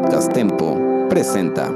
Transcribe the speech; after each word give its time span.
Podcast 0.00 0.32
Tempo 0.32 1.06
presenta. 1.10 1.68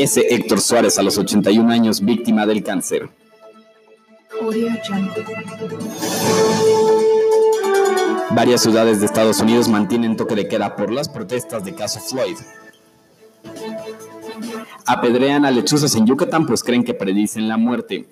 Fallece 0.00 0.34
Héctor 0.34 0.62
Suárez 0.62 0.98
a 0.98 1.02
los 1.02 1.18
81 1.18 1.70
años, 1.70 2.02
víctima 2.02 2.46
del 2.46 2.62
cáncer. 2.62 3.10
Varias 8.30 8.62
ciudades 8.62 9.00
de 9.00 9.04
Estados 9.04 9.40
Unidos 9.40 9.68
mantienen 9.68 10.16
toque 10.16 10.34
de 10.36 10.48
queda 10.48 10.74
por 10.74 10.90
las 10.90 11.10
protestas 11.10 11.66
de 11.66 11.74
caso 11.74 12.00
Floyd. 12.00 12.38
Apedrean 14.86 15.44
a 15.44 15.50
lechuzas 15.50 15.94
en 15.94 16.06
Yucatán 16.06 16.46
pues 16.46 16.64
creen 16.64 16.82
que 16.82 16.94
predicen 16.94 17.46
la 17.46 17.58
muerte. 17.58 18.08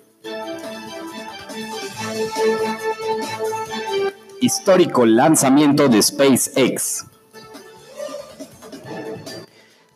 Histórico 4.41 5.07
lanzamiento 5.07 5.89
de 5.89 6.03
SpaceX. 6.03 7.08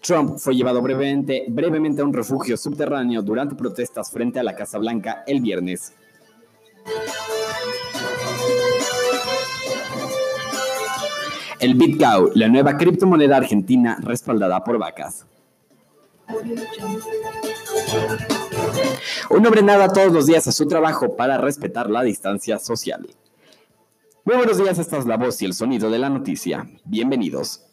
Trump 0.03 0.37
fue 0.37 0.53
llevado 0.53 0.81
brevemente, 0.81 1.45
brevemente 1.47 2.01
a 2.01 2.05
un 2.05 2.13
refugio 2.13 2.57
subterráneo 2.57 3.21
durante 3.21 3.55
protestas 3.55 4.11
frente 4.11 4.37
a 4.37 4.43
la 4.43 4.53
Casa 4.53 4.77
Blanca 4.77 5.23
el 5.25 5.39
viernes. 5.39 5.93
El 11.57 11.75
BitGao, 11.75 12.31
la 12.35 12.49
nueva 12.49 12.75
criptomoneda 12.75 13.37
argentina 13.37 13.97
respaldada 14.01 14.61
por 14.61 14.77
vacas. 14.77 15.25
Un 19.29 19.45
hombre 19.45 19.61
nada 19.61 19.87
todos 19.87 20.11
los 20.11 20.25
días 20.25 20.45
a 20.47 20.51
su 20.51 20.67
trabajo 20.67 21.15
para 21.15 21.37
respetar 21.37 21.89
la 21.89 22.03
distancia 22.03 22.59
social. 22.59 23.07
Muy 24.25 24.35
buenos 24.35 24.57
días, 24.57 24.77
esta 24.77 24.97
es 24.97 25.05
la 25.05 25.15
voz 25.15 25.41
y 25.41 25.45
el 25.45 25.53
sonido 25.53 25.89
de 25.89 25.99
la 25.99 26.09
noticia. 26.09 26.67
Bienvenidos. 26.83 27.72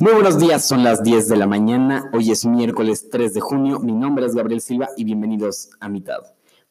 Muy 0.00 0.12
buenos 0.12 0.38
días, 0.38 0.66
son 0.66 0.82
las 0.82 1.02
10 1.02 1.28
de 1.28 1.36
la 1.36 1.46
mañana, 1.46 2.10
hoy 2.12 2.30
es 2.32 2.44
miércoles 2.44 3.08
3 3.10 3.32
de 3.32 3.40
junio, 3.40 3.78
mi 3.78 3.92
nombre 3.92 4.26
es 4.26 4.34
Gabriel 4.34 4.60
Silva 4.60 4.88
y 4.96 5.04
bienvenidos 5.04 5.70
a 5.78 5.88
mitad. 5.88 6.18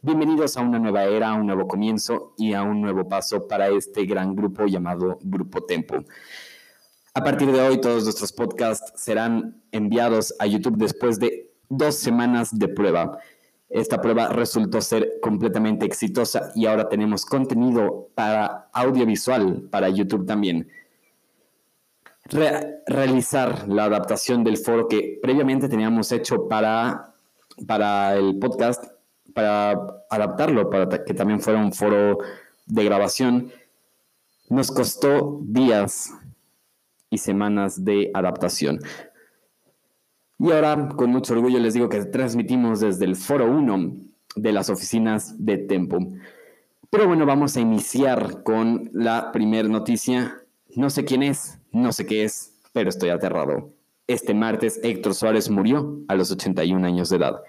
Bienvenidos 0.02 0.58
a 0.58 0.62
una 0.62 0.78
nueva 0.78 1.06
era, 1.06 1.30
a 1.30 1.36
un 1.36 1.46
nuevo 1.46 1.68
comienzo 1.68 2.34
y 2.38 2.54
a 2.54 2.64
un 2.64 2.82
nuevo 2.82 3.08
paso 3.08 3.48
para 3.48 3.70
este 3.70 4.06
gran 4.06 4.36
grupo 4.36 4.66
llamado 4.66 5.20
Grupo 5.22 5.64
Tempo. 5.64 6.04
A 7.14 7.24
partir 7.24 7.52
de 7.52 7.62
hoy 7.62 7.80
todos 7.80 8.04
nuestros 8.04 8.34
podcasts 8.34 8.92
serán 9.02 9.62
enviados 9.72 10.36
a 10.40 10.46
YouTube 10.46 10.78
después 10.78 11.18
de 11.18 11.50
dos 11.70 11.96
semanas 11.96 12.58
de 12.58 12.68
prueba. 12.68 13.20
Esta 13.70 14.02
prueba 14.02 14.30
resultó 14.30 14.82
ser 14.82 15.14
completamente 15.22 15.86
exitosa 15.86 16.52
y 16.56 16.66
ahora 16.66 16.90
tenemos 16.90 17.26
contenido 17.26 18.10
para 18.16 18.70
audiovisual 18.74 19.70
para 19.72 19.88
YouTube 19.90 20.26
también 20.26 20.68
realizar 22.26 23.68
la 23.68 23.86
adaptación 23.86 24.44
del 24.44 24.58
foro 24.58 24.88
que 24.88 25.20
previamente 25.22 25.70
teníamos 25.70 26.12
hecho 26.12 26.48
para, 26.48 27.14
para 27.68 28.16
el 28.16 28.40
podcast, 28.40 28.84
para 29.34 29.72
adaptarlo, 30.10 30.70
para 30.70 31.04
que 31.04 31.14
también 31.14 31.42
fuera 31.42 31.60
un 31.60 31.74
foro 31.74 32.20
de 32.66 32.84
grabación, 32.84 33.52
nos 34.50 34.72
costó 34.72 35.40
días 35.42 36.12
y 37.10 37.18
semanas 37.18 37.84
de 37.84 38.12
adaptación. 38.14 38.80
Y 40.40 40.52
ahora, 40.52 40.90
con 40.96 41.12
mucho 41.12 41.34
orgullo, 41.34 41.60
les 41.60 41.74
digo 41.74 41.90
que 41.90 42.04
transmitimos 42.06 42.80
desde 42.80 43.06
el 43.06 43.16
foro 43.16 43.50
1 43.50 43.96
de 44.36 44.52
las 44.52 44.70
oficinas 44.70 45.46
de 45.46 45.58
Tempo. 45.58 46.00
Pero 46.90 47.08
bueno, 47.08 47.26
vamos 47.26 47.56
a 47.56 47.62
iniciar 47.62 48.44
con 48.44 48.90
la 48.94 49.32
primera 49.32 49.68
noticia. 49.68 50.42
No 50.76 50.90
sé 50.90 51.06
quién 51.06 51.24
es, 51.24 51.60
no 51.74 51.92
sé 51.92 52.06
qué 52.06 52.24
es, 52.24 52.54
pero 52.72 52.90
estoy 52.90 53.10
aterrado. 53.10 53.74
Este 54.08 54.34
martes 54.34 54.80
Héctor 54.84 55.16
Suárez 55.16 55.50
murió 55.50 56.00
a 56.08 56.16
los 56.16 56.32
81 56.32 56.86
años 56.86 57.10
de 57.10 57.18
edad. 57.18 57.42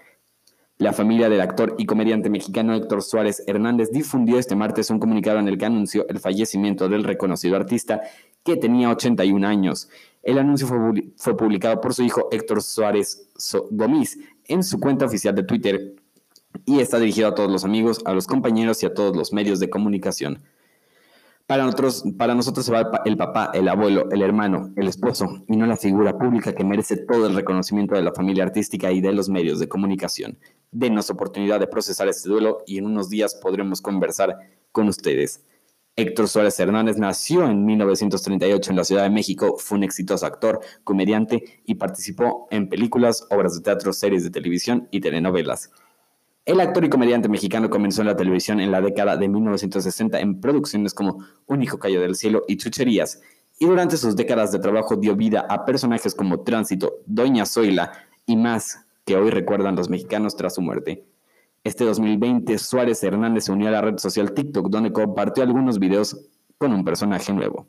La 0.77 0.91
familia 0.91 1.29
del 1.29 1.39
actor 1.39 1.75
y 1.77 1.85
comediante 1.85 2.29
mexicano 2.29 2.75
Héctor 2.75 3.01
Suárez 3.01 3.43
Hernández 3.47 3.91
difundió 3.91 4.37
este 4.37 4.57
martes 4.57 4.89
un 4.89 4.99
comunicado 4.99 5.39
en 5.39 5.47
el 5.47 5.57
que 5.57 5.65
anunció 5.65 6.05
el 6.09 6.19
fallecimiento 6.19 6.89
del 6.89 7.05
reconocido 7.05 7.55
artista 7.55 8.01
que 8.43 8.57
tenía 8.57 8.89
81 8.89 9.47
años. 9.47 9.89
El 10.21 10.37
anuncio 10.37 10.67
fue, 11.15 11.37
publicado 11.37 11.79
por 11.79 11.93
su 11.93 12.03
hijo 12.03 12.27
Héctor 12.31 12.61
Suárez 12.61 13.29
Gómez 13.71 14.17
en 14.45 14.63
su 14.63 14.79
cuenta 14.79 15.05
oficial 15.05 15.33
de 15.33 15.43
Twitter 15.43 15.95
y 16.65 16.79
está 16.79 16.99
dirigido 16.99 17.29
a 17.29 17.35
todos 17.35 17.51
los 17.51 17.63
amigos, 17.63 18.01
a 18.05 18.13
los 18.13 18.27
compañeros 18.27 18.83
y 18.83 18.85
a 18.85 18.93
todos 18.93 19.15
los 19.15 19.31
medios 19.31 19.59
de 19.59 19.69
comunicación. 19.69 20.41
Para 21.47 21.63
nosotros, 21.63 22.03
para 22.17 22.33
nosotros 22.33 22.65
se 22.65 22.71
va 22.71 22.89
el 23.05 23.17
papá, 23.17 23.51
el 23.53 23.67
abuelo, 23.67 24.09
el 24.09 24.23
hermano, 24.23 24.73
el 24.75 24.87
esposo, 24.87 25.43
y 25.47 25.55
no 25.55 25.67
la 25.67 25.77
figura 25.77 26.17
pública 26.17 26.55
que 26.55 26.63
merece 26.63 26.97
todo 26.97 27.27
el 27.27 27.35
reconocimiento 27.35 27.93
de 27.93 28.01
la 28.01 28.13
familia 28.13 28.45
artística 28.45 28.91
y 28.91 28.99
de 28.99 29.13
los 29.13 29.29
medios 29.29 29.59
de 29.59 29.69
comunicación. 29.69 30.39
Denos 30.71 31.11
oportunidad 31.11 31.59
de 31.59 31.67
procesar 31.67 32.07
este 32.07 32.29
duelo 32.29 32.63
y 32.65 32.79
en 32.79 32.87
unos 32.87 33.09
días 33.09 33.35
podremos 33.35 33.79
conversar 33.79 34.39
con 34.71 34.87
ustedes. 34.87 35.45
Héctor 35.95 36.27
Suárez 36.29 36.59
Hernández 36.59 36.97
nació 36.97 37.45
en 37.45 37.63
1938 37.63 38.71
en 38.71 38.77
la 38.77 38.83
Ciudad 38.83 39.03
de 39.03 39.11
México, 39.11 39.57
fue 39.59 39.77
un 39.77 39.83
exitoso 39.83 40.25
actor, 40.25 40.61
comediante 40.83 41.61
y 41.63 41.75
participó 41.75 42.47
en 42.49 42.69
películas, 42.69 43.27
obras 43.29 43.53
de 43.53 43.61
teatro, 43.61 43.93
series 43.93 44.23
de 44.23 44.31
televisión 44.31 44.87
y 44.89 44.99
telenovelas. 44.99 45.69
El 46.45 46.59
actor 46.59 46.85
y 46.85 46.89
comediante 46.89 47.27
mexicano 47.27 47.71
comenzó 47.71 48.01
en 48.01 48.07
la 48.07 48.15
televisión 48.15 48.59
en 48.59 48.71
la 48.71 48.79
década 48.79 49.17
de 49.17 49.27
1960 49.27 50.19
en 50.19 50.39
producciones 50.39 50.93
como 50.93 51.25
Un 51.47 51.63
hijo 51.63 51.79
cayó 51.79 51.99
del 51.99 52.13
cielo 52.13 52.43
y 52.47 52.57
Chucherías, 52.57 53.19
y 53.57 53.65
durante 53.65 53.97
sus 53.97 54.15
décadas 54.15 54.51
de 54.51 54.59
trabajo 54.59 54.95
dio 54.95 55.15
vida 55.15 55.47
a 55.49 55.65
personajes 55.65 56.13
como 56.13 56.41
Tránsito, 56.41 56.97
Doña 57.07 57.47
Zoila 57.47 57.93
y 58.27 58.37
más 58.37 58.85
que 59.05 59.15
hoy 59.15 59.31
recuerdan 59.31 59.75
los 59.75 59.89
mexicanos 59.89 60.35
tras 60.35 60.53
su 60.53 60.61
muerte. 60.61 61.03
Este 61.63 61.83
2020, 61.83 62.59
Suárez 62.59 63.03
Hernández 63.03 63.45
se 63.45 63.51
unió 63.51 63.69
a 63.69 63.71
la 63.71 63.81
red 63.81 63.97
social 63.97 64.33
TikTok, 64.33 64.69
donde 64.69 64.91
compartió 64.91 65.41
algunos 65.41 65.79
videos 65.79 66.27
con 66.59 66.73
un 66.73 66.85
personaje 66.85 67.33
nuevo. 67.33 67.65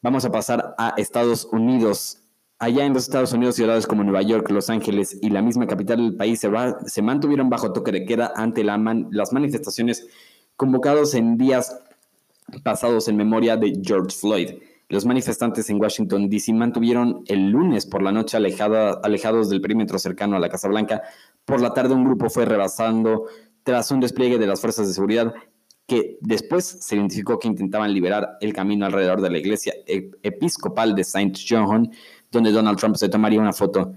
Vamos 0.00 0.24
a 0.24 0.32
pasar 0.32 0.74
a 0.78 0.94
Estados 0.96 1.44
Unidos. 1.52 2.23
Allá 2.64 2.86
en 2.86 2.94
los 2.94 3.02
Estados 3.02 3.34
Unidos, 3.34 3.56
ciudades 3.56 3.86
como 3.86 4.04
Nueva 4.04 4.22
York, 4.22 4.50
Los 4.50 4.70
Ángeles 4.70 5.18
y 5.20 5.28
la 5.28 5.42
misma 5.42 5.66
capital 5.66 5.98
del 5.98 6.16
país 6.16 6.40
se, 6.40 7.02
mantuvieron 7.02 7.50
bajo 7.50 7.74
toque 7.74 7.92
de 7.92 8.06
queda 8.06 8.32
ante 8.34 8.64
las 8.64 9.32
manifestaciones 9.34 10.08
convocados 10.56 11.12
en 11.12 11.36
días 11.36 11.78
pasados 12.62 13.08
en 13.08 13.18
memoria 13.18 13.58
de 13.58 13.82
George 13.84 14.16
Floyd. 14.16 14.50
Los 14.88 15.04
manifestantes 15.04 15.68
en 15.68 15.78
Washington, 15.78 16.30
D.C. 16.30 16.54
mantuvieron 16.54 17.22
el 17.26 17.50
lunes 17.50 17.84
por 17.84 18.02
la 18.02 18.12
noche 18.12 18.38
alejados 18.38 19.50
del 19.50 19.60
perímetro 19.60 19.98
cercano 19.98 20.36
a 20.36 20.40
la 20.40 20.48
Casa 20.48 20.66
Blanca. 20.66 21.02
Por 21.44 21.60
la 21.60 21.74
tarde 21.74 21.92
un 21.92 22.06
grupo 22.06 22.30
fue 22.30 22.46
rebasando 22.46 23.26
tras 23.62 23.90
un 23.90 24.00
despliegue 24.00 24.38
de 24.38 24.46
las 24.46 24.62
fuerzas 24.62 24.88
de 24.88 24.94
seguridad 24.94 25.34
que 25.86 26.18
después 26.20 26.64
se 26.64 26.96
identificó 26.96 27.38
que 27.38 27.48
intentaban 27.48 27.92
liberar 27.92 28.38
el 28.40 28.52
camino 28.52 28.86
alrededor 28.86 29.20
de 29.20 29.30
la 29.30 29.38
iglesia 29.38 29.74
episcopal 29.86 30.94
de 30.94 31.02
St. 31.02 31.32
John 31.46 31.90
donde 32.30 32.52
Donald 32.52 32.78
Trump 32.78 32.96
se 32.96 33.08
tomaría 33.08 33.40
una 33.40 33.52
foto. 33.52 33.92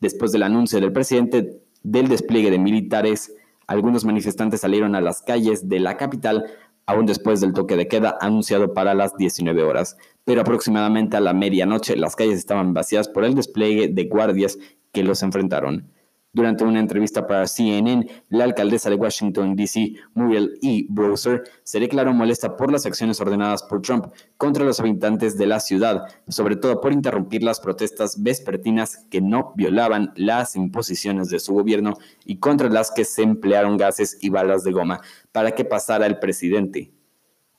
Después 0.00 0.32
del 0.32 0.42
anuncio 0.42 0.80
del 0.80 0.92
presidente 0.92 1.62
del 1.82 2.08
despliegue 2.08 2.50
de 2.50 2.58
militares, 2.58 3.34
algunos 3.66 4.04
manifestantes 4.04 4.60
salieron 4.60 4.94
a 4.94 5.00
las 5.00 5.22
calles 5.22 5.68
de 5.68 5.80
la 5.80 5.96
capital 5.96 6.44
aún 6.86 7.06
después 7.06 7.40
del 7.40 7.52
toque 7.52 7.76
de 7.76 7.86
queda 7.86 8.18
anunciado 8.20 8.74
para 8.74 8.94
las 8.94 9.16
19 9.16 9.62
horas, 9.62 9.96
pero 10.24 10.40
aproximadamente 10.40 11.16
a 11.16 11.20
la 11.20 11.32
medianoche 11.32 11.96
las 11.96 12.16
calles 12.16 12.38
estaban 12.38 12.74
vacías 12.74 13.08
por 13.08 13.24
el 13.24 13.34
despliegue 13.34 13.88
de 13.88 14.04
guardias 14.04 14.58
que 14.92 15.04
los 15.04 15.22
enfrentaron. 15.22 15.88
Durante 16.34 16.64
una 16.64 16.80
entrevista 16.80 17.26
para 17.26 17.46
CNN, 17.46 18.06
la 18.30 18.44
alcaldesa 18.44 18.88
de 18.88 18.96
Washington, 18.96 19.54
D.C., 19.54 19.96
Muriel 20.14 20.58
E. 20.62 20.86
Browser, 20.88 21.42
se 21.62 21.78
declaró 21.78 22.14
molesta 22.14 22.56
por 22.56 22.72
las 22.72 22.86
acciones 22.86 23.20
ordenadas 23.20 23.62
por 23.64 23.82
Trump 23.82 24.06
contra 24.38 24.64
los 24.64 24.80
habitantes 24.80 25.36
de 25.36 25.46
la 25.46 25.60
ciudad, 25.60 26.06
sobre 26.28 26.56
todo 26.56 26.80
por 26.80 26.94
interrumpir 26.94 27.42
las 27.42 27.60
protestas 27.60 28.22
vespertinas 28.22 29.06
que 29.10 29.20
no 29.20 29.52
violaban 29.56 30.14
las 30.16 30.56
imposiciones 30.56 31.28
de 31.28 31.38
su 31.38 31.52
gobierno 31.52 31.98
y 32.24 32.38
contra 32.38 32.70
las 32.70 32.90
que 32.90 33.04
se 33.04 33.22
emplearon 33.22 33.76
gases 33.76 34.16
y 34.22 34.30
balas 34.30 34.64
de 34.64 34.72
goma 34.72 35.02
para 35.32 35.50
que 35.50 35.66
pasara 35.66 36.06
el 36.06 36.18
presidente. 36.18 37.01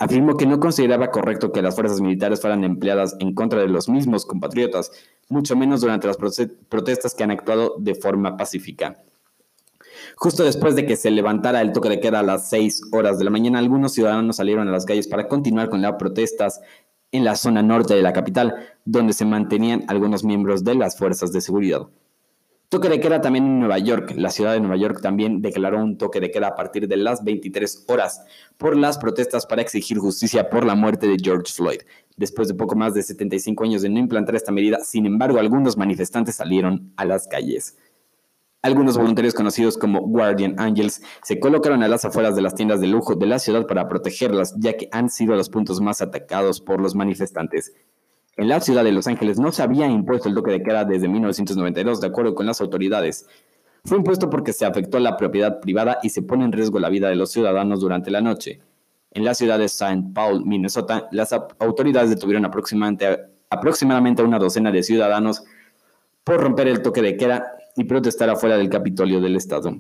Afirmó 0.04 0.36
que 0.36 0.46
no 0.46 0.60
consideraba 0.60 1.12
correcto 1.12 1.54
que 1.54 1.62
las 1.62 1.76
fuerzas 1.76 2.02
militares 2.02 2.42
fueran 2.42 2.66
empleadas 2.66 3.16
en 3.22 3.34
contra 3.34 3.62
de 3.62 3.70
los 3.70 3.88
mismos 3.88 4.26
compatriotas, 4.26 4.92
mucho 5.30 5.56
menos 5.56 5.80
durante 5.80 6.08
las 6.08 6.18
protestas 6.18 7.16
que 7.16 7.24
han 7.24 7.32
actuado 7.32 7.76
de 7.80 7.96
forma 7.96 8.36
pacífica. 8.36 9.02
Justo 10.18 10.44
después 10.44 10.76
de 10.76 10.86
que 10.86 10.98
se 10.98 11.10
levantara 11.10 11.62
el 11.62 11.72
toque 11.72 11.88
de 11.88 12.02
queda 12.02 12.20
a 12.20 12.24
las 12.24 12.50
6 12.50 12.90
horas 12.92 13.18
de 13.18 13.24
la 13.24 13.30
mañana, 13.30 13.60
algunos 13.60 13.94
ciudadanos 13.94 14.36
salieron 14.36 14.68
a 14.68 14.72
las 14.72 14.86
calles 14.86 15.08
para 15.08 15.30
continuar 15.30 15.70
con 15.70 15.82
las 15.82 15.94
protestas 15.94 16.60
en 17.14 17.24
la 17.24 17.38
zona 17.38 17.64
norte 17.64 17.94
de 17.94 18.02
la 18.02 18.12
capital, 18.12 18.56
donde 18.84 19.14
se 19.14 19.24
mantenían 19.24 19.86
algunos 19.88 20.26
miembros 20.26 20.66
de 20.66 20.76
las 20.76 20.98
fuerzas 20.98 21.32
de 21.32 21.40
seguridad. 21.40 21.88
Toque 22.74 22.90
de 22.90 23.00
queda 23.00 23.22
también 23.22 23.46
en 23.46 23.60
Nueva 23.60 23.78
York. 23.78 24.16
La 24.16 24.32
ciudad 24.32 24.54
de 24.54 24.60
Nueva 24.60 24.78
York 24.78 25.00
también 25.00 25.44
declaró 25.44 25.78
un 25.78 25.96
toque 26.00 26.20
de 26.20 26.32
queda 26.32 26.48
a 26.48 26.56
partir 26.56 26.88
de 26.88 26.98
las 26.98 27.24
23 27.24 27.86
horas 27.88 28.26
por 28.58 28.76
las 28.76 28.98
protestas 28.98 29.46
para 29.46 29.62
exigir 29.62 30.00
justicia 30.00 30.50
por 30.50 30.66
la 30.66 30.74
muerte 30.74 31.06
de 31.06 31.18
George 31.24 31.54
Floyd. 31.54 31.82
Después 32.18 32.48
de 32.48 32.56
poco 32.56 32.76
más 32.76 32.96
de 32.96 33.04
75 33.04 33.64
años 33.64 33.84
de 33.84 33.90
no 33.90 34.00
implantar 34.00 34.34
esta 34.34 34.52
medida, 34.52 34.80
sin 34.80 35.06
embargo, 35.06 35.38
algunos 35.38 35.78
manifestantes 35.78 36.38
salieron 36.38 36.92
a 36.98 37.06
las 37.06 37.28
calles. 37.28 37.78
Algunos 38.64 38.98
voluntarios 38.98 39.36
conocidos 39.36 39.78
como 39.78 40.02
Guardian 40.02 40.56
Angels 40.58 41.04
se 41.22 41.40
colocaron 41.40 41.84
a 41.84 41.88
las 41.88 42.06
afueras 42.06 42.36
de 42.36 42.42
las 42.42 42.56
tiendas 42.56 42.82
de 42.82 42.88
lujo 42.88 43.14
de 43.14 43.28
la 43.28 43.38
ciudad 43.38 43.68
para 43.68 43.88
protegerlas, 43.88 44.56
ya 44.58 44.74
que 44.78 44.90
han 44.92 45.12
sido 45.12 45.36
los 45.36 45.50
puntos 45.50 45.80
más 45.80 46.02
atacados 46.02 46.60
por 46.60 46.82
los 46.82 46.96
manifestantes. 46.96 47.72
En 48.36 48.48
la 48.48 48.60
ciudad 48.60 48.84
de 48.84 48.92
Los 48.92 49.08
Ángeles 49.08 49.40
no 49.40 49.52
se 49.52 49.62
había 49.62 49.88
impuesto 49.88 50.28
el 50.28 50.36
toque 50.36 50.52
de 50.52 50.64
queda 50.64 50.86
desde 50.86 51.08
1992, 51.08 52.02
de 52.02 52.08
acuerdo 52.08 52.34
con 52.34 52.48
las 52.48 52.62
autoridades. 52.62 53.28
Fue 53.86 53.98
impuesto 53.98 54.30
porque 54.30 54.54
se 54.54 54.66
afectó 54.66 55.00
la 55.00 55.18
propiedad 55.18 55.60
privada 55.60 56.00
y 56.02 56.10
se 56.10 56.24
pone 56.24 56.46
en 56.46 56.52
riesgo 56.52 56.80
la 56.80 56.90
vida 56.90 57.10
de 57.10 57.16
los 57.16 57.32
ciudadanos 57.32 57.80
durante 57.82 58.10
la 58.10 58.22
noche. 58.22 58.60
En 59.12 59.24
la 59.24 59.36
ciudad 59.36 59.60
de 59.60 59.66
St. 59.66 60.06
Paul, 60.16 60.46
Minnesota, 60.46 61.08
las 61.12 61.32
autoridades 61.60 62.10
detuvieron 62.10 62.46
aproximadamente, 62.46 63.20
aproximadamente 63.50 64.24
una 64.24 64.40
docena 64.40 64.72
de 64.72 64.82
ciudadanos 64.82 65.44
por 66.24 66.42
romper 66.42 66.68
el 66.68 66.82
toque 66.82 67.04
de 67.04 67.18
queda 67.18 67.54
y 67.76 67.84
protestar 67.84 68.30
afuera 68.30 68.58
del 68.58 68.70
Capitolio 68.70 69.22
del 69.22 69.36
Estado. 69.36 69.78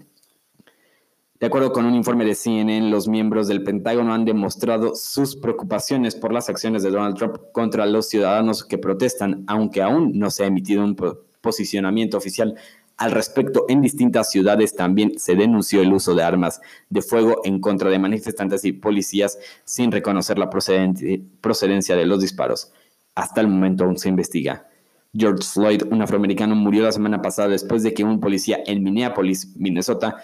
De 1.43 1.47
acuerdo 1.47 1.73
con 1.73 1.85
un 1.85 1.93
informe 1.93 2.23
de 2.23 2.35
CNN, 2.35 2.89
los 2.89 3.09
miembros 3.09 3.49
del 3.49 3.63
Pentágono 3.63 4.13
han 4.13 4.23
demostrado 4.23 4.95
sus 4.95 5.35
preocupaciones 5.35 6.15
por 6.15 6.31
las 6.31 6.47
acciones 6.47 6.83
de 6.83 6.89
Donald 6.89 7.17
Trump 7.17 7.35
contra 7.51 7.85
los 7.85 8.07
ciudadanos 8.07 8.63
que 8.63 8.77
protestan, 8.77 9.43
aunque 9.45 9.81
aún 9.81 10.17
no 10.17 10.31
se 10.31 10.45
ha 10.45 10.47
emitido 10.47 10.85
un 10.85 10.95
posicionamiento 11.41 12.15
oficial 12.15 12.55
al 12.95 13.11
respecto. 13.11 13.65
En 13.67 13.81
distintas 13.81 14.31
ciudades 14.31 14.73
también 14.73 15.19
se 15.19 15.35
denunció 15.35 15.81
el 15.81 15.91
uso 15.91 16.15
de 16.15 16.23
armas 16.23 16.61
de 16.89 17.01
fuego 17.01 17.41
en 17.43 17.59
contra 17.59 17.89
de 17.89 17.99
manifestantes 17.99 18.63
y 18.63 18.71
policías 18.71 19.37
sin 19.65 19.91
reconocer 19.91 20.39
la 20.39 20.49
procedencia 20.49 21.97
de 21.97 22.05
los 22.05 22.21
disparos. 22.21 22.71
Hasta 23.15 23.41
el 23.41 23.49
momento 23.49 23.83
aún 23.83 23.97
se 23.97 24.07
investiga. 24.07 24.69
George 25.13 25.43
Floyd, 25.43 25.83
un 25.91 26.01
afroamericano, 26.01 26.55
murió 26.55 26.83
la 26.83 26.93
semana 26.93 27.21
pasada 27.21 27.49
después 27.49 27.83
de 27.83 27.93
que 27.93 28.05
un 28.05 28.21
policía 28.21 28.59
en 28.65 28.81
Minneapolis, 28.81 29.53
Minnesota, 29.57 30.23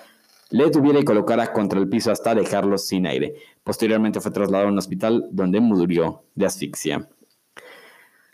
le 0.51 0.69
tuviera 0.72 1.00
y 1.00 1.04
colocara 1.04 1.54
contra 1.54 1.80
el 1.80 1.90
piso 1.90 2.12
hasta 2.12 2.36
dejarlo 2.36 2.78
sin 2.78 3.06
aire. 3.06 3.36
Posteriormente 3.63 4.19
fue 4.19 4.31
trasladado 4.31 4.68
a 4.68 4.72
un 4.72 4.78
hospital 4.78 5.28
donde 5.31 5.60
murió 5.60 6.24
de 6.36 6.46
asfixia. 6.46 7.07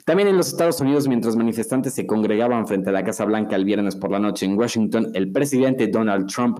También 0.05 0.29
en 0.29 0.37
los 0.37 0.49
Estados 0.49 0.79
Unidos, 0.81 1.07
mientras 1.07 1.35
manifestantes 1.35 1.95
se 1.95 2.05
congregaban 2.05 2.67
frente 2.67 2.89
a 2.89 2.93
la 2.93 3.03
Casa 3.03 3.25
Blanca 3.25 3.55
el 3.55 3.65
viernes 3.65 3.95
por 3.95 4.11
la 4.11 4.19
noche 4.19 4.45
en 4.45 4.57
Washington, 4.57 5.11
el 5.15 5.31
presidente 5.31 5.87
Donald 5.87 6.27
Trump 6.27 6.59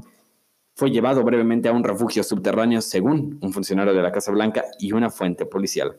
fue 0.73 0.89
llevado 0.89 1.23
brevemente 1.23 1.69
a 1.69 1.71
un 1.71 1.83
refugio 1.83 2.23
subterráneo, 2.23 2.81
según 2.81 3.37
un 3.41 3.53
funcionario 3.53 3.93
de 3.93 4.01
la 4.01 4.11
Casa 4.11 4.31
Blanca 4.31 4.65
y 4.79 4.91
una 4.91 5.09
fuente 5.09 5.45
policial. 5.45 5.95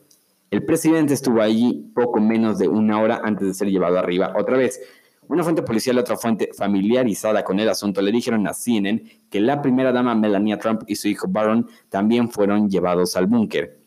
El 0.51 0.65
presidente 0.65 1.13
estuvo 1.13 1.41
allí 1.41 1.89
poco 1.95 2.19
menos 2.19 2.59
de 2.59 2.67
una 2.67 3.01
hora 3.01 3.21
antes 3.23 3.47
de 3.47 3.53
ser 3.53 3.69
llevado 3.69 3.97
arriba 3.97 4.33
otra 4.37 4.57
vez, 4.57 4.79
una 5.29 5.43
fuente 5.43 5.61
policial 5.61 5.95
y 5.95 5.99
otra 5.99 6.17
fuente 6.17 6.49
familiarizada 6.55 7.43
con 7.43 7.59
el 7.59 7.69
asunto 7.69 8.01
le 8.01 8.11
dijeron 8.11 8.47
a 8.47 8.53
CNN 8.53 9.03
que 9.29 9.39
la 9.39 9.61
primera 9.61 9.91
dama 9.91 10.15
Melania 10.15 10.57
Trump 10.57 10.83
y 10.87 10.95
su 10.95 11.07
hijo 11.07 11.27
Baron 11.27 11.67
también 11.89 12.29
fueron 12.29 12.69
llevados 12.69 13.15
al 13.15 13.27
búnker. 13.27 13.79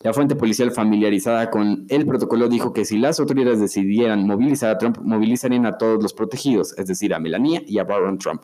La 0.00 0.12
fuente 0.12 0.36
policial 0.36 0.70
familiarizada 0.70 1.50
con 1.50 1.86
el 1.88 2.06
protocolo 2.06 2.48
dijo 2.48 2.72
que 2.72 2.84
si 2.84 2.98
las 2.98 3.18
autoridades 3.18 3.60
decidieran 3.60 4.26
movilizar 4.26 4.70
a 4.70 4.78
Trump, 4.78 4.98
movilizarían 5.02 5.66
a 5.66 5.76
todos 5.76 6.00
los 6.00 6.14
protegidos, 6.14 6.76
es 6.78 6.86
decir, 6.86 7.12
a 7.12 7.18
Melania 7.18 7.62
y 7.66 7.78
a 7.78 7.84
Baron 7.84 8.16
Trump. 8.16 8.42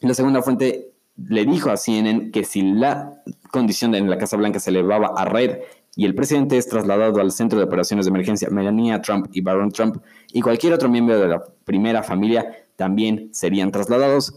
La 0.00 0.12
segunda 0.12 0.42
fuente 0.42 0.90
le 1.16 1.44
dijo 1.44 1.70
a 1.70 1.76
CNN 1.76 2.30
que 2.32 2.44
si 2.44 2.62
la 2.62 3.22
condición 3.52 3.94
en 3.94 4.10
la 4.10 4.18
Casa 4.18 4.36
Blanca 4.36 4.58
se 4.58 4.70
elevaba 4.70 5.12
a 5.16 5.24
red 5.24 5.58
y 6.00 6.06
el 6.06 6.14
presidente 6.14 6.56
es 6.56 6.66
trasladado 6.66 7.20
al 7.20 7.30
Centro 7.30 7.58
de 7.58 7.66
Operaciones 7.66 8.06
de 8.06 8.08
Emergencia, 8.08 8.48
Melania 8.48 9.02
Trump 9.02 9.26
y 9.34 9.42
Baron 9.42 9.70
Trump 9.70 10.02
y 10.32 10.40
cualquier 10.40 10.72
otro 10.72 10.88
miembro 10.88 11.20
de 11.20 11.28
la 11.28 11.44
primera 11.66 12.02
familia 12.02 12.56
también 12.76 13.28
serían 13.34 13.70
trasladados. 13.70 14.34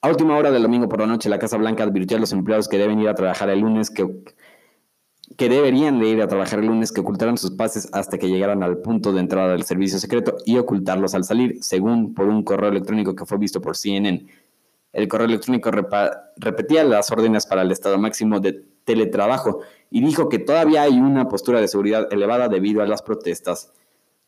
A 0.00 0.08
última 0.08 0.36
hora 0.36 0.50
del 0.50 0.64
domingo 0.64 0.88
por 0.88 0.98
la 0.98 1.06
noche, 1.06 1.28
la 1.28 1.38
Casa 1.38 1.58
Blanca 1.58 1.84
advirtió 1.84 2.16
a 2.16 2.20
los 2.20 2.32
empleados 2.32 2.66
que 2.66 2.76
deben 2.76 2.98
ir 2.98 3.08
a 3.08 3.14
trabajar 3.14 3.50
el 3.50 3.60
lunes 3.60 3.88
que, 3.88 4.04
que 5.36 5.48
deberían 5.48 6.00
de 6.00 6.08
ir 6.08 6.22
a 6.22 6.26
trabajar 6.26 6.58
el 6.58 6.66
lunes 6.66 6.90
que 6.90 7.02
ocultaran 7.02 7.38
sus 7.38 7.52
pases 7.52 7.88
hasta 7.92 8.18
que 8.18 8.26
llegaran 8.26 8.64
al 8.64 8.78
punto 8.78 9.12
de 9.12 9.20
entrada 9.20 9.52
del 9.52 9.62
servicio 9.62 10.00
secreto 10.00 10.38
y 10.44 10.58
ocultarlos 10.58 11.14
al 11.14 11.22
salir, 11.22 11.58
según 11.62 12.14
por 12.14 12.26
un 12.26 12.42
correo 12.42 12.68
electrónico 12.68 13.14
que 13.14 13.26
fue 13.26 13.38
visto 13.38 13.60
por 13.60 13.76
CNN. 13.76 14.26
El 14.92 15.06
correo 15.06 15.28
electrónico 15.28 15.70
repetía 16.36 16.82
las 16.82 17.12
órdenes 17.12 17.46
para 17.46 17.62
el 17.62 17.70
estado 17.70 17.96
máximo 17.96 18.40
de 18.40 18.69
teletrabajo 18.90 19.60
y 19.90 20.00
dijo 20.00 20.28
que 20.28 20.40
todavía 20.40 20.82
hay 20.82 20.98
una 20.98 21.28
postura 21.28 21.60
de 21.60 21.68
seguridad 21.68 22.08
elevada 22.12 22.48
debido 22.48 22.82
a 22.82 22.86
las 22.86 23.02
protestas. 23.02 23.72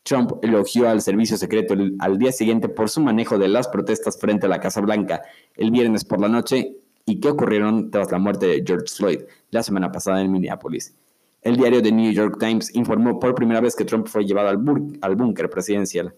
Trump 0.03 0.33
elogió 0.41 0.89
al 0.89 1.01
servicio 1.01 1.37
secreto 1.37 1.75
al 1.99 2.17
día 2.17 2.31
siguiente 2.31 2.69
por 2.69 2.89
su 2.89 3.01
manejo 3.01 3.37
de 3.37 3.49
las 3.49 3.67
protestas 3.67 4.17
frente 4.17 4.45
a 4.45 4.49
la 4.49 4.59
Casa 4.59 4.81
Blanca 4.81 5.21
el 5.55 5.71
viernes 5.71 6.05
por 6.05 6.19
la 6.19 6.29
noche 6.29 6.77
y 7.05 7.19
que 7.19 7.29
ocurrieron 7.29 7.91
tras 7.91 8.11
la 8.11 8.19
muerte 8.19 8.45
de 8.45 8.63
George 8.65 8.87
Floyd 8.87 9.21
la 9.51 9.63
semana 9.63 9.91
pasada 9.91 10.21
en 10.21 10.31
Minneapolis. 10.31 10.95
El 11.41 11.57
diario 11.57 11.81
The 11.81 11.91
New 11.91 12.11
York 12.11 12.37
Times 12.39 12.73
informó 12.73 13.19
por 13.19 13.35
primera 13.35 13.59
vez 13.59 13.75
que 13.75 13.83
Trump 13.83 14.07
fue 14.07 14.25
llevado 14.25 14.47
al 14.47 15.15
búnker 15.15 15.49
presidencial. 15.49 16.13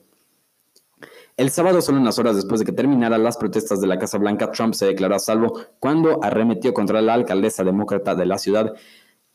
El 1.37 1.49
sábado, 1.49 1.81
solo 1.81 1.99
unas 1.99 2.17
horas 2.17 2.37
después 2.37 2.61
de 2.61 2.65
que 2.65 2.71
terminaran 2.71 3.21
las 3.21 3.35
protestas 3.35 3.81
de 3.81 3.87
la 3.87 3.99
Casa 3.99 4.17
Blanca, 4.17 4.51
Trump 4.51 4.73
se 4.73 4.85
declaró 4.85 5.15
a 5.15 5.19
salvo 5.19 5.59
cuando 5.79 6.23
arremetió 6.23 6.73
contra 6.73 7.01
la 7.01 7.13
alcaldesa 7.13 7.65
demócrata 7.65 8.15
de 8.15 8.25
la 8.25 8.37
ciudad 8.37 8.73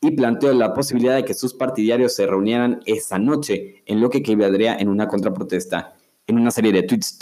y 0.01 0.09
planteó 0.09 0.51
la 0.53 0.73
posibilidad 0.73 1.15
de 1.15 1.23
que 1.23 1.35
sus 1.35 1.53
partidarios 1.53 2.15
se 2.15 2.25
reunieran 2.25 2.79
esa 2.87 3.19
noche, 3.19 3.83
en 3.85 4.01
lo 4.01 4.09
que 4.09 4.17
equivaldría 4.17 4.77
en 4.77 4.89
una 4.89 5.07
contraprotesta. 5.07 5.93
En 6.25 6.39
una 6.39 6.49
serie 6.49 6.71
de 6.71 6.81
tweets, 6.81 7.19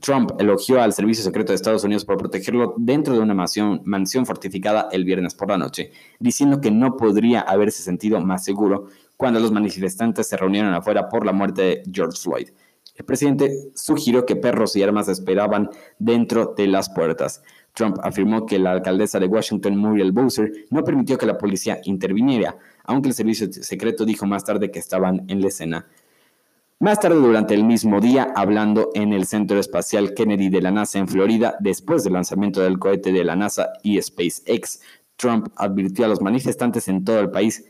Trump, 0.00 0.30
elogió 0.38 0.80
al 0.80 0.92
Servicio 0.92 1.24
Secreto 1.24 1.50
de 1.50 1.56
Estados 1.56 1.82
Unidos 1.82 2.04
por 2.04 2.16
protegerlo 2.16 2.74
dentro 2.76 3.14
de 3.14 3.20
una 3.20 3.34
mansión, 3.34 3.82
mansión 3.84 4.24
fortificada 4.24 4.88
el 4.92 5.04
viernes 5.04 5.34
por 5.34 5.48
la 5.48 5.58
noche, 5.58 5.90
diciendo 6.20 6.60
que 6.60 6.70
no 6.70 6.96
podría 6.96 7.40
haberse 7.40 7.82
sentido 7.82 8.20
más 8.20 8.44
seguro 8.44 8.86
cuando 9.16 9.40
los 9.40 9.50
manifestantes 9.50 10.28
se 10.28 10.36
reunieron 10.36 10.72
afuera 10.74 11.08
por 11.08 11.26
la 11.26 11.32
muerte 11.32 11.62
de 11.62 11.82
George 11.92 12.20
Floyd. 12.20 12.48
El 12.94 13.04
presidente 13.06 13.70
sugirió 13.74 14.26
que 14.26 14.36
perros 14.36 14.76
y 14.76 14.82
armas 14.82 15.08
esperaban 15.08 15.70
dentro 15.98 16.54
de 16.56 16.66
las 16.66 16.90
puertas. 16.90 17.42
Trump 17.74 17.96
afirmó 18.02 18.44
que 18.44 18.58
la 18.58 18.72
alcaldesa 18.72 19.18
de 19.18 19.26
Washington, 19.26 19.76
Muriel 19.76 20.12
Bowser, 20.12 20.52
no 20.70 20.84
permitió 20.84 21.16
que 21.16 21.26
la 21.26 21.38
policía 21.38 21.80
interviniera, 21.84 22.58
aunque 22.84 23.08
el 23.08 23.14
servicio 23.14 23.50
secreto 23.50 24.04
dijo 24.04 24.26
más 24.26 24.44
tarde 24.44 24.70
que 24.70 24.78
estaban 24.78 25.24
en 25.28 25.40
la 25.40 25.48
escena. 25.48 25.86
Más 26.80 26.98
tarde, 27.00 27.16
durante 27.16 27.54
el 27.54 27.64
mismo 27.64 28.00
día, 28.00 28.32
hablando 28.34 28.90
en 28.94 29.12
el 29.12 29.24
Centro 29.24 29.58
Espacial 29.58 30.14
Kennedy 30.14 30.50
de 30.50 30.60
la 30.60 30.72
NASA 30.72 30.98
en 30.98 31.08
Florida, 31.08 31.56
después 31.60 32.02
del 32.02 32.14
lanzamiento 32.14 32.60
del 32.60 32.78
cohete 32.78 33.12
de 33.12 33.24
la 33.24 33.36
NASA 33.36 33.68
y 33.82 34.02
SpaceX, 34.02 34.80
Trump 35.16 35.48
advirtió 35.56 36.04
a 36.04 36.08
los 36.08 36.20
manifestantes 36.20 36.88
en 36.88 37.04
todo 37.04 37.20
el 37.20 37.30
país 37.30 37.64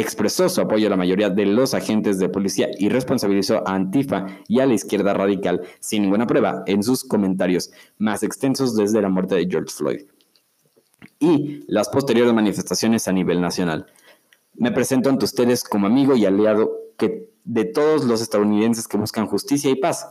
expresó 0.00 0.48
su 0.48 0.60
apoyo 0.60 0.86
a 0.86 0.90
la 0.90 0.96
mayoría 0.96 1.30
de 1.30 1.46
los 1.46 1.74
agentes 1.74 2.18
de 2.18 2.28
policía 2.28 2.68
y 2.78 2.88
responsabilizó 2.88 3.66
a 3.66 3.74
Antifa 3.74 4.26
y 4.48 4.60
a 4.60 4.66
la 4.66 4.74
izquierda 4.74 5.14
radical 5.14 5.62
sin 5.80 6.02
ninguna 6.02 6.26
prueba 6.26 6.62
en 6.66 6.82
sus 6.82 7.04
comentarios 7.04 7.70
más 7.98 8.22
extensos 8.22 8.76
desde 8.76 9.02
la 9.02 9.08
muerte 9.08 9.34
de 9.34 9.46
George 9.48 9.74
Floyd 9.74 10.00
y 11.18 11.64
las 11.66 11.88
posteriores 11.88 12.32
manifestaciones 12.32 13.06
a 13.08 13.12
nivel 13.12 13.40
nacional. 13.40 13.86
Me 14.54 14.72
presento 14.72 15.10
ante 15.10 15.24
ustedes 15.24 15.64
como 15.64 15.86
amigo 15.86 16.16
y 16.16 16.26
aliado 16.26 16.72
de 17.44 17.64
todos 17.64 18.04
los 18.04 18.20
estadounidenses 18.20 18.86
que 18.86 18.96
buscan 18.96 19.26
justicia 19.26 19.70
y 19.70 19.76
paz 19.76 20.08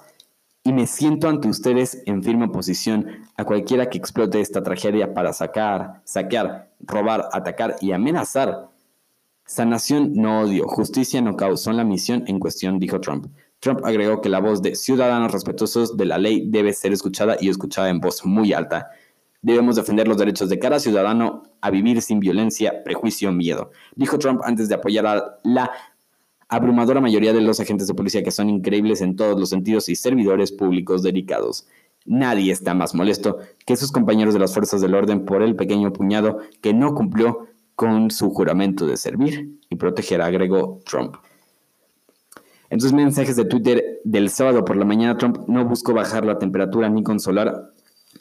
y 0.64 0.74
me 0.74 0.88
siento 0.88 1.30
ante 1.30 1.48
ustedes 1.48 2.02
en 2.06 2.24
firme 2.24 2.46
oposición 2.46 3.08
a 3.38 3.46
cualquiera 3.46 3.90
que 3.90 3.98
explote 3.98 4.42
esta 4.42 4.62
tragedia 4.62 5.14
para 5.14 5.34
sacar, 5.34 6.02
saquear, 6.04 6.72
robar, 6.80 7.30
atacar 7.32 7.76
y 7.82 7.92
amenazar. 7.92 8.70
Sanación 9.50 10.14
no 10.14 10.42
odio, 10.42 10.68
justicia 10.68 11.24
no 11.24 11.36
caos 11.36 11.64
son 11.64 11.76
la 11.76 11.84
misión 11.84 12.24
en 12.28 12.38
cuestión, 12.38 12.78
dijo 12.78 13.02
Trump. 13.02 13.26
Trump 13.60 13.84
agregó 13.84 14.22
que 14.22 14.30
la 14.30 14.40
voz 14.40 14.62
de 14.62 14.76
ciudadanos 14.76 15.32
respetuosos 15.32 15.98
de 15.98 16.06
la 16.06 16.20
ley 16.20 16.48
debe 16.52 16.72
ser 16.72 16.94
escuchada 16.94 17.36
y 17.42 17.50
escuchada 17.50 17.90
en 17.90 18.00
voz 18.00 18.24
muy 18.24 18.54
alta. 18.54 18.92
Debemos 19.42 19.76
defender 19.76 20.08
los 20.08 20.18
derechos 20.18 20.50
de 20.50 20.60
cada 20.60 20.78
ciudadano 20.78 21.42
a 21.62 21.72
vivir 21.72 22.00
sin 22.04 22.20
violencia, 22.20 22.84
prejuicio, 22.84 23.32
miedo, 23.32 23.72
dijo 23.96 24.20
Trump 24.20 24.42
antes 24.44 24.70
de 24.70 24.76
apoyar 24.76 25.08
a 25.08 25.40
la 25.44 25.72
abrumadora 26.48 27.02
mayoría 27.02 27.34
de 27.34 27.42
los 27.42 27.60
agentes 27.60 27.88
de 27.88 27.96
policía 27.96 28.22
que 28.22 28.30
son 28.30 28.52
increíbles 28.52 29.02
en 29.02 29.16
todos 29.16 29.40
los 29.40 29.50
sentidos 29.50 29.90
y 29.90 29.96
servidores 29.96 30.52
públicos 30.52 31.02
dedicados. 31.02 31.66
Nadie 32.06 32.52
está 32.52 32.76
más 32.76 32.94
molesto 32.94 33.40
que 33.66 33.76
sus 33.76 33.92
compañeros 33.92 34.36
de 34.36 34.42
las 34.42 34.54
fuerzas 34.54 34.80
del 34.80 34.94
orden 34.94 35.26
por 35.26 35.42
el 35.42 35.56
pequeño 35.56 35.92
puñado 35.92 36.38
que 36.62 36.72
no 36.72 36.94
cumplió 36.94 37.50
con 37.80 38.12
su 38.12 38.30
juramento 38.32 38.86
de 38.86 38.98
servir 38.98 39.58
y 39.70 39.78
proteger, 39.78 40.22
agregó 40.22 40.82
Trump. 40.84 41.16
En 42.70 42.82
sus 42.82 42.92
mensajes 42.92 43.38
de 43.38 43.46
Twitter 43.46 44.02
del 44.04 44.30
sábado 44.30 44.66
por 44.66 44.76
la 44.76 44.84
mañana, 44.84 45.18
Trump 45.18 45.48
no 45.48 45.64
buscó 45.64 45.94
bajar 45.94 46.26
la 46.26 46.38
temperatura 46.38 46.90
ni 46.90 47.04
consolar 47.04 47.72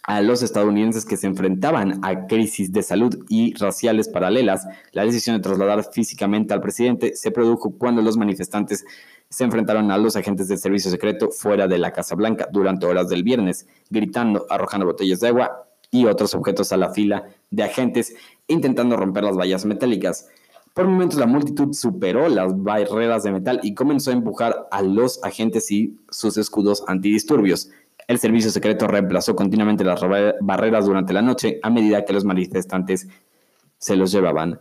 a 0.05 0.21
los 0.21 0.45
estadounidenses 0.45 1.05
que 1.05 1.17
se 1.17 1.27
enfrentaban 1.27 1.99
a 2.05 2.29
crisis 2.29 2.71
de 2.73 2.85
salud 2.85 3.19
y 3.29 3.53
raciales 3.55 4.09
paralelas, 4.09 4.65
la 4.93 5.05
decisión 5.05 5.35
de 5.35 5.43
trasladar 5.43 5.83
físicamente 5.91 6.55
al 6.55 6.61
presidente 6.61 7.17
se 7.17 7.33
produjo 7.33 7.77
cuando 7.77 8.01
los 8.01 8.17
manifestantes 8.17 8.85
se 9.29 9.43
enfrentaron 9.43 9.91
a 9.91 9.99
los 9.99 10.15
agentes 10.15 10.47
del 10.47 10.59
servicio 10.59 10.89
secreto 10.89 11.33
fuera 11.33 11.67
de 11.67 11.79
la 11.79 11.91
Casa 11.91 12.15
Blanca 12.15 12.49
durante 12.53 12.87
horas 12.87 13.09
del 13.09 13.25
viernes, 13.25 13.67
gritando, 13.91 14.47
arrojando 14.51 14.87
botellas 14.87 15.19
de 15.19 15.29
agua 15.29 15.65
y 15.91 16.07
otros 16.07 16.35
objetos 16.35 16.73
a 16.73 16.77
la 16.77 16.91
fila 16.91 17.25
de 17.51 17.63
agentes, 17.65 18.15
intentando 18.49 18.97
romper 18.97 19.25
las 19.25 19.37
vallas 19.37 19.65
metálicas. 19.65 20.29
Por 20.75 20.87
momentos 20.87 21.19
la 21.19 21.27
multitud 21.27 21.73
superó 21.73 22.29
las 22.29 22.63
barreras 22.63 23.23
de 23.23 23.33
metal 23.33 23.61
y 23.63 23.75
comenzó 23.75 24.11
a 24.11 24.15
empujar 24.15 24.69
a 24.71 24.83
los 24.83 25.23
agentes 25.23 25.71
y 25.71 25.99
sus 26.11 26.37
escudos 26.37 26.85
antidisturbios. 26.87 27.71
El 28.07 28.19
servicio 28.19 28.51
secreto 28.51 28.87
reemplazó 28.87 29.37
continuamente 29.37 29.85
las 29.85 30.01
barreras 30.41 30.87
durante 30.87 31.13
la 31.13 31.23
noche 31.23 31.61
a 31.63 31.71
medida 31.71 32.05
que 32.05 32.13
los 32.13 32.25
manifestantes 32.25 33.07
se 33.79 33.97
los 33.97 34.13
llevaban. 34.13 34.61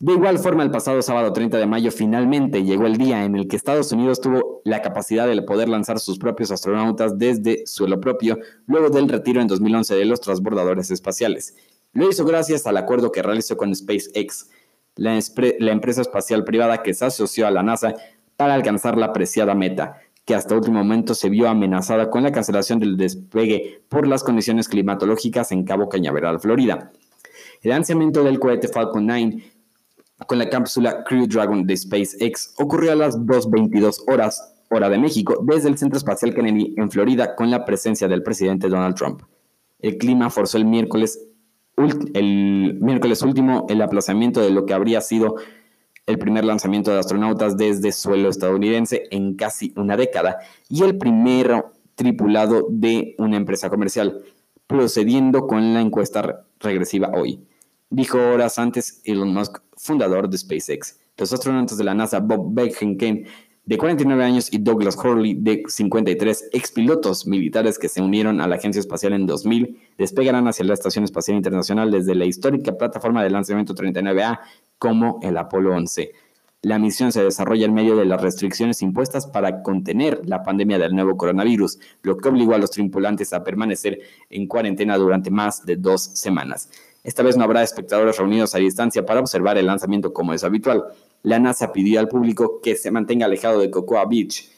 De 0.00 0.14
igual 0.14 0.38
forma, 0.38 0.62
el 0.62 0.70
pasado 0.70 1.02
sábado 1.02 1.30
30 1.30 1.58
de 1.58 1.66
mayo 1.66 1.90
finalmente 1.90 2.64
llegó 2.64 2.86
el 2.86 2.96
día 2.96 3.24
en 3.24 3.36
el 3.36 3.48
que 3.48 3.56
Estados 3.56 3.92
Unidos 3.92 4.22
tuvo 4.22 4.62
la 4.64 4.80
capacidad 4.80 5.28
de 5.28 5.42
poder 5.42 5.68
lanzar 5.68 6.00
sus 6.00 6.18
propios 6.18 6.50
astronautas 6.50 7.18
desde 7.18 7.66
suelo 7.66 8.00
propio, 8.00 8.38
luego 8.66 8.88
del 8.88 9.10
retiro 9.10 9.42
en 9.42 9.46
2011 9.46 9.94
de 9.94 10.04
los 10.06 10.22
transbordadores 10.22 10.90
espaciales. 10.90 11.54
Lo 11.92 12.08
hizo 12.08 12.24
gracias 12.24 12.66
al 12.66 12.76
acuerdo 12.76 13.10
que 13.10 13.22
realizó 13.22 13.56
con 13.56 13.74
SpaceX, 13.74 14.48
la, 14.96 15.18
la 15.58 15.72
empresa 15.72 16.02
espacial 16.02 16.44
privada 16.44 16.82
que 16.82 16.94
se 16.94 17.04
asoció 17.04 17.46
a 17.46 17.50
la 17.50 17.62
NASA 17.62 17.94
para 18.36 18.54
alcanzar 18.54 18.96
la 18.96 19.06
apreciada 19.06 19.54
meta, 19.54 19.98
que 20.24 20.34
hasta 20.34 20.54
último 20.54 20.78
momento 20.78 21.14
se 21.14 21.28
vio 21.28 21.48
amenazada 21.48 22.10
con 22.10 22.22
la 22.22 22.32
cancelación 22.32 22.78
del 22.78 22.96
despegue 22.96 23.82
por 23.88 24.06
las 24.06 24.22
condiciones 24.22 24.68
climatológicas 24.68 25.52
en 25.52 25.64
Cabo 25.64 25.88
Cañaveral, 25.88 26.40
Florida. 26.40 26.92
El 27.62 27.70
lanzamiento 27.70 28.22
del 28.22 28.38
cohete 28.38 28.68
Falcon 28.68 29.06
9 29.06 29.42
con 30.26 30.38
la 30.38 30.48
cápsula 30.48 31.02
Crew 31.04 31.26
Dragon 31.26 31.66
de 31.66 31.76
SpaceX 31.76 32.54
ocurrió 32.58 32.92
a 32.92 32.94
las 32.94 33.18
2.22 33.18 34.04
horas, 34.06 34.54
hora 34.70 34.88
de 34.88 34.98
México, 34.98 35.42
desde 35.46 35.68
el 35.68 35.78
Centro 35.78 35.98
Espacial 35.98 36.34
Kennedy 36.34 36.74
en 36.76 36.90
Florida 36.90 37.34
con 37.34 37.50
la 37.50 37.64
presencia 37.64 38.06
del 38.06 38.22
presidente 38.22 38.68
Donald 38.68 38.94
Trump. 38.94 39.22
El 39.80 39.98
clima 39.98 40.30
forzó 40.30 40.58
el 40.58 40.66
miércoles, 40.66 41.29
el 42.14 42.78
miércoles 42.80 43.22
último 43.22 43.66
el 43.68 43.82
aplazamiento 43.82 44.40
de 44.40 44.50
lo 44.50 44.66
que 44.66 44.74
habría 44.74 45.00
sido 45.00 45.36
el 46.06 46.18
primer 46.18 46.44
lanzamiento 46.44 46.90
de 46.90 46.98
astronautas 46.98 47.56
desde 47.56 47.92
suelo 47.92 48.28
estadounidense 48.28 49.04
en 49.10 49.36
casi 49.36 49.72
una 49.76 49.96
década 49.96 50.38
y 50.68 50.82
el 50.82 50.98
primero 50.98 51.72
tripulado 51.94 52.66
de 52.70 53.14
una 53.18 53.36
empresa 53.36 53.68
comercial, 53.68 54.22
procediendo 54.66 55.46
con 55.46 55.74
la 55.74 55.80
encuesta 55.80 56.46
regresiva 56.58 57.10
hoy. 57.14 57.46
Dijo 57.90 58.18
horas 58.18 58.58
antes 58.58 59.02
Elon 59.04 59.34
Musk, 59.34 59.58
fundador 59.76 60.28
de 60.28 60.38
SpaceX. 60.38 60.98
Los 61.16 61.32
astronautas 61.32 61.76
de 61.76 61.84
la 61.84 61.94
NASA, 61.94 62.20
Bob 62.20 62.54
Behnken, 62.54 63.26
de 63.64 63.78
49 63.78 64.24
años, 64.24 64.52
y 64.52 64.58
Douglas 64.58 64.96
Hurley, 64.96 65.34
de 65.34 65.62
53, 65.66 66.50
expilotos 66.52 67.26
militares 67.26 67.78
que 67.78 67.88
se 67.88 68.02
unieron 68.02 68.40
a 68.40 68.48
la 68.48 68.56
Agencia 68.56 68.80
Espacial 68.80 69.12
en 69.12 69.26
2000, 69.26 69.78
despegarán 69.98 70.48
hacia 70.48 70.64
la 70.64 70.74
Estación 70.74 71.04
Espacial 71.04 71.36
Internacional 71.36 71.90
desde 71.90 72.14
la 72.14 72.24
histórica 72.24 72.72
plataforma 72.72 73.22
de 73.22 73.30
lanzamiento 73.30 73.74
39A 73.74 74.40
como 74.78 75.20
el 75.22 75.36
Apolo 75.36 75.74
11. 75.74 76.12
La 76.62 76.78
misión 76.78 77.10
se 77.10 77.24
desarrolla 77.24 77.64
en 77.64 77.72
medio 77.72 77.96
de 77.96 78.04
las 78.04 78.20
restricciones 78.20 78.82
impuestas 78.82 79.26
para 79.26 79.62
contener 79.62 80.20
la 80.24 80.42
pandemia 80.42 80.78
del 80.78 80.94
nuevo 80.94 81.16
coronavirus, 81.16 81.78
lo 82.02 82.18
que 82.18 82.28
obligó 82.28 82.54
a 82.54 82.58
los 82.58 82.70
tripulantes 82.70 83.32
a 83.32 83.42
permanecer 83.42 84.00
en 84.28 84.46
cuarentena 84.46 84.98
durante 84.98 85.30
más 85.30 85.64
de 85.64 85.76
dos 85.76 86.02
semanas. 86.02 86.68
Esta 87.02 87.22
vez 87.22 87.38
no 87.38 87.44
habrá 87.44 87.62
espectadores 87.62 88.18
reunidos 88.18 88.54
a 88.54 88.58
distancia 88.58 89.06
para 89.06 89.20
observar 89.20 89.56
el 89.56 89.66
lanzamiento 89.66 90.12
como 90.12 90.34
es 90.34 90.44
habitual. 90.44 90.84
La 91.22 91.38
NASA 91.38 91.72
pidió 91.72 92.00
al 92.00 92.08
público 92.08 92.60
que 92.62 92.76
se 92.76 92.90
mantenga 92.90 93.26
alejado 93.26 93.60
de 93.60 93.70
Cocoa 93.70 94.06
Beach, 94.06 94.50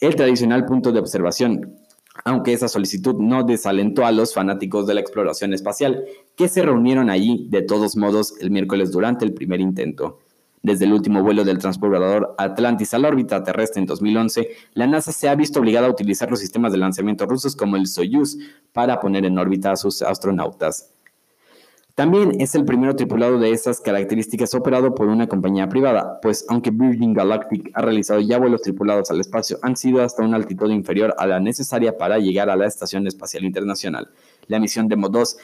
el 0.00 0.14
tradicional 0.14 0.64
punto 0.64 0.92
de 0.92 1.00
observación, 1.00 1.76
aunque 2.24 2.52
esa 2.52 2.68
solicitud 2.68 3.16
no 3.16 3.42
desalentó 3.42 4.06
a 4.06 4.12
los 4.12 4.32
fanáticos 4.32 4.86
de 4.86 4.94
la 4.94 5.00
exploración 5.00 5.52
espacial, 5.52 6.04
que 6.36 6.48
se 6.48 6.62
reunieron 6.62 7.10
allí 7.10 7.46
de 7.50 7.62
todos 7.62 7.96
modos 7.96 8.34
el 8.40 8.50
miércoles 8.50 8.92
durante 8.92 9.24
el 9.24 9.34
primer 9.34 9.60
intento. 9.60 10.20
Desde 10.62 10.84
el 10.84 10.92
último 10.92 11.22
vuelo 11.22 11.42
del 11.42 11.58
transportador 11.58 12.34
Atlantis 12.36 12.92
a 12.92 12.98
la 12.98 13.08
órbita 13.08 13.42
terrestre 13.42 13.80
en 13.80 13.86
2011, 13.86 14.48
la 14.74 14.86
NASA 14.86 15.10
se 15.10 15.28
ha 15.28 15.34
visto 15.34 15.58
obligada 15.58 15.86
a 15.86 15.90
utilizar 15.90 16.30
los 16.30 16.40
sistemas 16.40 16.72
de 16.72 16.78
lanzamiento 16.78 17.24
rusos 17.26 17.56
como 17.56 17.76
el 17.76 17.86
Soyuz 17.86 18.36
para 18.72 19.00
poner 19.00 19.24
en 19.24 19.38
órbita 19.38 19.72
a 19.72 19.76
sus 19.76 20.02
astronautas. 20.02 20.92
También 21.94 22.40
es 22.40 22.54
el 22.54 22.64
primero 22.64 22.96
tripulado 22.96 23.38
de 23.38 23.50
esas 23.50 23.80
características 23.80 24.54
operado 24.54 24.94
por 24.94 25.08
una 25.08 25.26
compañía 25.26 25.68
privada, 25.68 26.20
pues 26.20 26.46
aunque 26.48 26.70
Virgin 26.70 27.12
Galactic 27.12 27.70
ha 27.74 27.82
realizado 27.82 28.20
ya 28.20 28.38
vuelos 28.38 28.62
tripulados 28.62 29.10
al 29.10 29.20
espacio, 29.20 29.58
han 29.62 29.76
sido 29.76 30.02
hasta 30.02 30.22
una 30.22 30.36
altitud 30.36 30.70
inferior 30.70 31.14
a 31.18 31.26
la 31.26 31.40
necesaria 31.40 31.98
para 31.98 32.18
llegar 32.18 32.48
a 32.48 32.56
la 32.56 32.66
Estación 32.66 33.06
Espacial 33.06 33.44
Internacional. 33.44 34.08
La 34.46 34.60
misión 34.60 34.88
Demo 34.88 35.08
2 35.08 35.36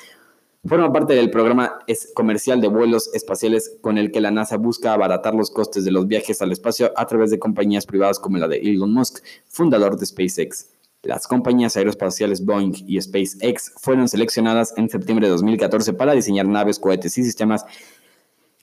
forma 0.66 0.92
parte 0.92 1.14
del 1.14 1.30
programa 1.30 1.78
comercial 2.14 2.60
de 2.60 2.68
vuelos 2.68 3.10
espaciales 3.14 3.76
con 3.80 3.98
el 3.98 4.10
que 4.10 4.20
la 4.20 4.30
NASA 4.30 4.56
busca 4.56 4.92
abaratar 4.92 5.34
los 5.34 5.50
costes 5.50 5.84
de 5.84 5.92
los 5.92 6.06
viajes 6.08 6.42
al 6.42 6.52
espacio 6.52 6.92
a 6.96 7.06
través 7.06 7.30
de 7.30 7.38
compañías 7.38 7.86
privadas 7.86 8.18
como 8.18 8.38
la 8.38 8.48
de 8.48 8.58
Elon 8.58 8.92
Musk, 8.92 9.22
fundador 9.48 9.98
de 9.98 10.06
SpaceX. 10.06 10.75
Las 11.06 11.28
compañías 11.28 11.76
aeroespaciales 11.76 12.44
Boeing 12.44 12.72
y 12.86 13.00
SpaceX 13.00 13.72
fueron 13.76 14.08
seleccionadas 14.08 14.74
en 14.76 14.88
septiembre 14.88 15.26
de 15.26 15.32
2014 15.32 15.92
para 15.92 16.14
diseñar 16.14 16.46
naves, 16.46 16.80
cohetes 16.80 17.16
y 17.16 17.22
sistemas 17.22 17.64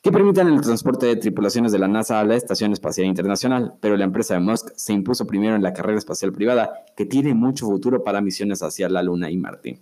que 0.02 0.12
permitan 0.12 0.50
el 0.50 0.60
transporte 0.60 1.06
de 1.06 1.16
tripulaciones 1.16 1.72
de 1.72 1.80
la 1.80 1.88
NASA 1.88 2.20
a 2.20 2.26
la 2.26 2.36
Estación 2.36 2.74
Espacial 2.74 3.08
Internacional, 3.08 3.76
pero 3.80 3.96
la 3.96 4.04
empresa 4.04 4.34
de 4.34 4.42
Musk 4.42 4.72
se 4.76 4.92
impuso 4.92 5.26
primero 5.26 5.56
en 5.56 5.64
la 5.64 5.72
carrera 5.72 5.98
espacial 5.98 6.34
privada, 6.34 6.84
que 6.98 7.06
tiene 7.06 7.34
mucho 7.34 7.66
futuro 7.68 8.04
para 8.04 8.20
misiones 8.20 8.62
hacia 8.62 8.90
la 8.90 9.02
Luna 9.02 9.32
y 9.32 9.38
Marte. 9.38 9.80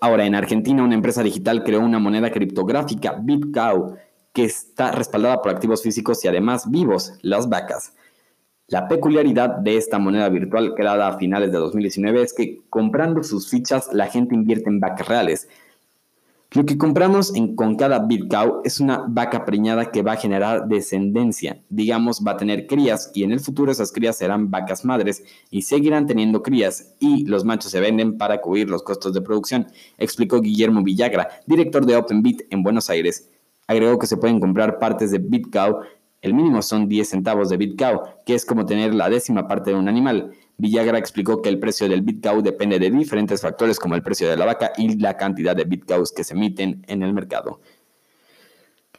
Ahora, 0.00 0.26
en 0.26 0.36
Argentina, 0.36 0.84
una 0.84 0.94
empresa 0.94 1.24
digital 1.24 1.64
creó 1.64 1.80
una 1.80 1.98
moneda 1.98 2.30
criptográfica, 2.30 3.18
BitCow, 3.20 3.96
que 4.32 4.44
está 4.44 4.92
respaldada 4.92 5.42
por 5.42 5.50
activos 5.50 5.82
físicos 5.82 6.24
y 6.24 6.28
además 6.28 6.70
vivos, 6.70 7.14
las 7.22 7.48
vacas. 7.48 7.95
La 8.68 8.88
peculiaridad 8.88 9.58
de 9.58 9.76
esta 9.76 10.00
moneda 10.00 10.28
virtual 10.28 10.74
creada 10.74 11.06
a 11.06 11.18
finales 11.18 11.52
de 11.52 11.58
2019 11.58 12.20
es 12.20 12.32
que 12.32 12.62
comprando 12.68 13.22
sus 13.22 13.48
fichas 13.48 13.90
la 13.92 14.08
gente 14.08 14.34
invierte 14.34 14.68
en 14.68 14.80
vacas 14.80 15.06
reales. 15.06 15.48
Lo 16.50 16.66
que 16.66 16.76
compramos 16.76 17.32
con 17.54 17.76
cada 17.76 18.00
BitCow 18.00 18.62
es 18.64 18.80
una 18.80 19.04
vaca 19.06 19.44
preñada 19.44 19.92
que 19.92 20.02
va 20.02 20.12
a 20.12 20.16
generar 20.16 20.66
descendencia, 20.66 21.62
digamos 21.68 22.24
va 22.26 22.32
a 22.32 22.36
tener 22.36 22.66
crías 22.66 23.12
y 23.14 23.22
en 23.22 23.30
el 23.30 23.38
futuro 23.38 23.70
esas 23.70 23.92
crías 23.92 24.18
serán 24.18 24.50
vacas 24.50 24.84
madres 24.84 25.22
y 25.48 25.62
seguirán 25.62 26.08
teniendo 26.08 26.42
crías 26.42 26.96
y 26.98 27.24
los 27.24 27.44
machos 27.44 27.70
se 27.70 27.78
venden 27.78 28.18
para 28.18 28.40
cubrir 28.40 28.68
los 28.68 28.82
costos 28.82 29.12
de 29.12 29.20
producción, 29.20 29.68
explicó 29.96 30.40
Guillermo 30.40 30.82
Villagra, 30.82 31.28
director 31.46 31.86
de 31.86 31.96
OpenBit 31.96 32.42
en 32.50 32.64
Buenos 32.64 32.90
Aires. 32.90 33.30
Agregó 33.68 33.98
que 33.98 34.06
se 34.06 34.16
pueden 34.16 34.40
comprar 34.40 34.80
partes 34.80 35.12
de 35.12 35.18
BitCow 35.18 35.80
el 36.26 36.34
mínimo 36.34 36.60
son 36.60 36.88
10 36.88 37.08
centavos 37.08 37.48
de 37.48 37.56
BitCow, 37.56 38.02
que 38.24 38.34
es 38.34 38.44
como 38.44 38.66
tener 38.66 38.92
la 38.94 39.08
décima 39.08 39.46
parte 39.46 39.70
de 39.70 39.76
un 39.76 39.88
animal. 39.88 40.32
Villagra 40.58 40.98
explicó 40.98 41.40
que 41.40 41.48
el 41.48 41.58
precio 41.58 41.88
del 41.88 42.02
BitCow 42.02 42.42
depende 42.42 42.78
de 42.78 42.90
diferentes 42.90 43.40
factores 43.40 43.78
como 43.78 43.94
el 43.94 44.02
precio 44.02 44.28
de 44.28 44.36
la 44.36 44.44
vaca 44.44 44.72
y 44.76 44.98
la 44.98 45.16
cantidad 45.16 45.54
de 45.54 45.64
BitCows 45.64 46.12
que 46.12 46.24
se 46.24 46.34
emiten 46.34 46.84
en 46.88 47.02
el 47.02 47.14
mercado. 47.14 47.60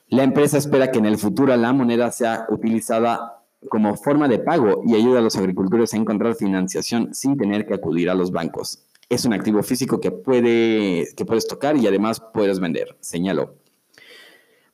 La 0.07 0.23
empresa 0.23 0.57
espera 0.57 0.89
que 0.89 0.99
en 0.99 1.05
el 1.05 1.17
futuro 1.17 1.55
la 1.57 1.73
moneda 1.73 2.11
sea 2.11 2.47
utilizada 2.49 3.43
como 3.69 3.97
forma 3.97 4.29
de 4.29 4.39
pago 4.39 4.83
y 4.85 4.95
ayuda 4.95 5.19
a 5.19 5.21
los 5.21 5.35
agricultores 5.35 5.93
a 5.93 5.97
encontrar 5.97 6.35
financiación 6.35 7.13
sin 7.13 7.37
tener 7.37 7.65
que 7.65 7.73
acudir 7.73 8.09
a 8.09 8.15
los 8.15 8.31
bancos. 8.31 8.85
Es 9.09 9.25
un 9.25 9.33
activo 9.33 9.61
físico 9.63 9.99
que, 9.99 10.13
que 11.15 11.25
puedes 11.25 11.47
tocar 11.47 11.75
y 11.75 11.87
además 11.87 12.21
puedes 12.33 12.61
vender, 12.61 12.95
señaló. 13.01 13.55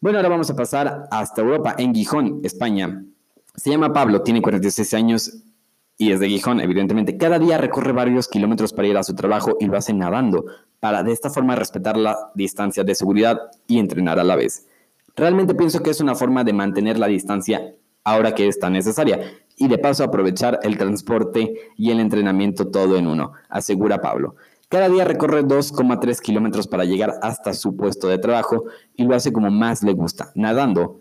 Bueno, 0.03 0.17
ahora 0.17 0.27
vamos 0.27 0.49
a 0.49 0.55
pasar 0.57 1.07
hasta 1.11 1.41
Europa, 1.41 1.75
en 1.77 1.95
Gijón, 1.95 2.41
España. 2.43 3.05
Se 3.55 3.69
llama 3.69 3.93
Pablo, 3.93 4.21
tiene 4.21 4.41
46 4.41 4.93
años 4.95 5.43
y 5.97 6.11
es 6.11 6.19
de 6.19 6.27
Gijón, 6.27 6.59
evidentemente. 6.59 7.15
Cada 7.15 7.39
día 7.39 7.57
recorre 7.57 7.93
varios 7.93 8.27
kilómetros 8.27 8.73
para 8.73 8.89
ir 8.89 8.97
a 8.97 9.03
su 9.03 9.15
trabajo 9.15 9.55
y 9.61 9.65
lo 9.67 9.77
hace 9.77 9.93
nadando, 9.93 10.43
para 10.81 11.03
de 11.03 11.13
esta 11.13 11.29
forma 11.29 11.55
respetar 11.55 11.95
la 11.95 12.17
distancia 12.35 12.83
de 12.83 12.95
seguridad 12.95 13.39
y 13.65 13.79
entrenar 13.79 14.19
a 14.19 14.25
la 14.25 14.35
vez. 14.35 14.67
Realmente 15.15 15.55
pienso 15.55 15.81
que 15.81 15.91
es 15.91 16.01
una 16.01 16.15
forma 16.15 16.43
de 16.43 16.51
mantener 16.51 16.99
la 16.99 17.07
distancia 17.07 17.73
ahora 18.03 18.35
que 18.35 18.49
es 18.49 18.59
tan 18.59 18.73
necesaria 18.73 19.21
y 19.55 19.69
de 19.69 19.77
paso 19.77 20.03
aprovechar 20.03 20.59
el 20.63 20.77
transporte 20.77 21.71
y 21.77 21.91
el 21.91 22.01
entrenamiento 22.01 22.67
todo 22.67 22.97
en 22.97 23.07
uno, 23.07 23.31
asegura 23.47 24.01
Pablo. 24.01 24.35
Cada 24.73 24.89
día 24.89 25.05
recorre 25.05 25.43
2,3 25.43 26.19
kilómetros 26.19 26.67
para 26.67 26.83
llegar 26.83 27.19
hasta 27.21 27.53
su 27.53 27.77
puesto 27.77 28.07
de 28.07 28.17
trabajo 28.17 28.63
y 28.95 29.03
lo 29.03 29.13
hace 29.13 29.31
como 29.31 29.51
más 29.51 29.83
le 29.83 29.93
gusta, 29.93 30.31
nadando, 30.33 30.99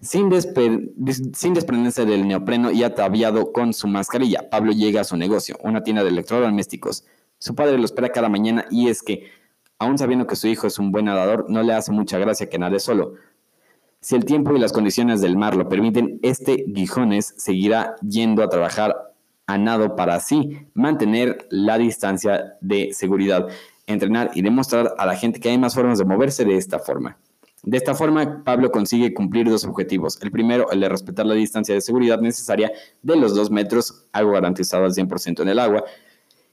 sin, 0.00 0.30
desprenderse 0.30 2.06
del 2.06 2.26
neopreno 2.26 2.70
y 2.70 2.82
ataviado 2.82 3.52
con 3.52 3.74
su 3.74 3.88
mascarilla. 3.88 4.48
Pablo 4.48 4.72
llega 4.72 5.02
a 5.02 5.04
su 5.04 5.18
negocio, 5.18 5.58
una 5.62 5.82
tienda 5.82 6.02
de 6.02 6.08
electrodomésticos. 6.08 7.04
Su 7.36 7.54
padre 7.54 7.76
lo 7.76 7.84
espera 7.84 8.08
cada 8.08 8.30
mañana 8.30 8.64
y 8.70 8.88
es 8.88 9.02
que, 9.02 9.30
aun 9.78 9.98
sabiendo 9.98 10.26
que 10.26 10.34
su 10.34 10.48
hijo 10.48 10.66
es 10.66 10.78
un 10.78 10.90
buen 10.90 11.04
nadador, 11.04 11.44
no 11.50 11.62
le 11.62 11.74
hace 11.74 11.92
mucha 11.92 12.16
gracia 12.16 12.48
que 12.48 12.58
nade 12.58 12.80
solo. 12.80 13.16
Si 14.00 14.16
el 14.16 14.24
tiempo 14.24 14.56
y 14.56 14.58
las 14.58 14.72
condiciones 14.72 15.20
del 15.20 15.36
mar 15.36 15.56
lo 15.56 15.68
permiten, 15.68 16.20
este 16.22 16.64
Gijones 16.74 17.34
seguirá 17.36 17.96
yendo 18.00 18.42
a 18.42 18.48
trabajar 18.48 19.09
nado 19.58 19.96
para 19.96 20.14
así 20.14 20.66
mantener 20.74 21.46
la 21.50 21.78
distancia 21.78 22.56
de 22.60 22.92
seguridad, 22.92 23.48
entrenar 23.86 24.30
y 24.34 24.42
demostrar 24.42 24.94
a 24.98 25.06
la 25.06 25.16
gente 25.16 25.40
que 25.40 25.48
hay 25.48 25.58
más 25.58 25.74
formas 25.74 25.98
de 25.98 26.04
moverse 26.04 26.44
de 26.44 26.56
esta 26.56 26.78
forma. 26.78 27.18
De 27.62 27.76
esta 27.76 27.94
forma, 27.94 28.42
Pablo 28.42 28.70
consigue 28.70 29.12
cumplir 29.12 29.48
dos 29.48 29.64
objetivos. 29.64 30.20
El 30.22 30.30
primero, 30.30 30.70
el 30.70 30.80
de 30.80 30.88
respetar 30.88 31.26
la 31.26 31.34
distancia 31.34 31.74
de 31.74 31.82
seguridad 31.82 32.18
necesaria 32.20 32.72
de 33.02 33.16
los 33.16 33.34
dos 33.34 33.50
metros, 33.50 34.06
algo 34.12 34.32
garantizado 34.32 34.84
al 34.84 34.92
100% 34.92 35.42
en 35.42 35.48
el 35.48 35.58
agua. 35.58 35.84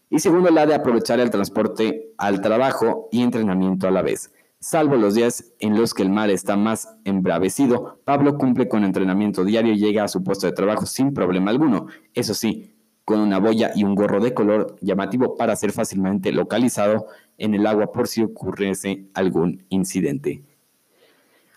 Y 0.10 0.20
segundo, 0.20 0.50
la 0.50 0.66
de 0.66 0.76
aprovechar 0.76 1.20
el 1.20 1.30
transporte 1.30 2.14
al 2.18 2.42
trabajo 2.42 3.08
y 3.12 3.22
entrenamiento 3.22 3.88
a 3.88 3.92
la 3.92 4.02
vez. 4.02 4.32
Salvo 4.60 4.96
los 4.96 5.14
días 5.14 5.54
en 5.60 5.78
los 5.78 5.94
que 5.94 6.02
el 6.02 6.10
mar 6.10 6.30
está 6.32 6.58
más 6.58 6.90
embravecido, 7.06 8.00
Pablo 8.04 8.38
cumple 8.38 8.68
con 8.68 8.84
entrenamiento 8.84 9.46
diario 9.46 9.74
y 9.74 9.78
llega 9.78 10.04
a 10.04 10.08
su 10.08 10.24
puesto 10.24 10.48
de 10.48 10.54
trabajo 10.54 10.88
sin 10.88 11.14
problema 11.14 11.52
alguno. 11.52 11.88
Eso 12.16 12.34
sí, 12.34 12.77
con 13.08 13.22
una 13.22 13.40
boya 13.40 13.72
y 13.74 13.86
un 13.86 13.96
gorro 13.96 14.20
de 14.20 14.34
color 14.34 14.76
llamativo 14.82 15.38
para 15.38 15.56
ser 15.56 15.72
fácilmente 15.72 16.34
localizado 16.34 17.06
en 17.38 17.56
el 17.56 17.66
agua 17.66 17.94
por 17.94 18.10
si 18.10 18.22
ocurriese 18.22 19.06
algún 19.14 19.64
incidente. 19.70 20.44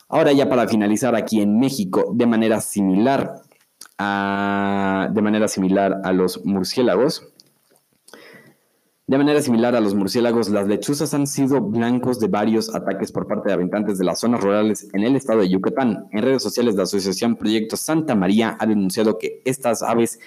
Ahora 0.09 0.31
ya 0.31 0.49
para 0.49 0.69
finalizar 0.69 1.17
aquí 1.17 1.41
en 1.41 1.59
México, 1.59 2.13
de 2.15 2.25
manera 2.29 2.61
similar 2.61 3.43
a, 3.99 5.09
de 5.13 5.23
manera 5.23 5.49
similar 5.49 6.01
a 6.05 6.13
los 6.13 6.47
murciélagos, 6.47 7.27
de 9.09 9.19
manera 9.19 9.43
similar 9.43 9.75
a 9.75 9.81
los 9.81 9.97
murciélagos, 9.97 10.51
las 10.51 10.69
lechuzas 10.69 11.13
han 11.15 11.27
sido 11.27 11.61
blancos 11.61 12.21
de 12.21 12.29
varios 12.29 12.73
ataques 12.73 13.11
por 13.11 13.27
parte 13.27 13.49
de 13.49 13.55
habitantes 13.55 13.99
de 13.99 14.05
las 14.05 14.21
zonas 14.21 14.41
rurales 14.41 14.89
en 14.93 15.03
el 15.03 15.17
estado 15.17 15.41
de 15.41 15.49
Yucatán. 15.49 16.07
En 16.13 16.23
redes 16.23 16.45
sociales, 16.45 16.77
la 16.77 16.85
Asociación 16.85 17.35
Proyecto 17.35 17.77
Santa 17.77 18.15
María 18.15 18.57
ha 18.61 18.67
denunciado 18.67 19.19
que 19.19 19.43
estas 19.45 19.83
aves 19.83 20.21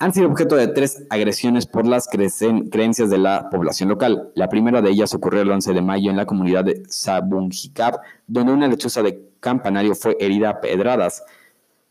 han 0.00 0.14
sido 0.14 0.28
objeto 0.28 0.56
de 0.56 0.66
tres 0.66 1.04
agresiones 1.10 1.66
por 1.66 1.86
las 1.86 2.08
creencias 2.08 3.10
de 3.10 3.18
la 3.18 3.50
población 3.50 3.90
local. 3.90 4.32
La 4.34 4.48
primera 4.48 4.80
de 4.80 4.88
ellas 4.88 5.12
ocurrió 5.12 5.42
el 5.42 5.50
11 5.50 5.74
de 5.74 5.82
mayo 5.82 6.10
en 6.10 6.16
la 6.16 6.24
comunidad 6.24 6.64
de 6.64 6.82
Sabungicab, 6.88 8.00
donde 8.26 8.50
una 8.54 8.66
lechuza 8.66 9.02
de 9.02 9.28
campanario 9.40 9.94
fue 9.94 10.16
herida 10.18 10.48
a 10.48 10.60
pedradas. 10.62 11.22